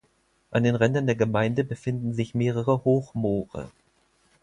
An 0.49 0.63
den 0.63 0.73
Rändern 0.75 1.05
der 1.05 1.13
Gemeinde 1.13 1.63
befinden 1.63 2.15
sich 2.15 2.33
mehrere 2.33 2.83
Hochmoore. 2.85 3.69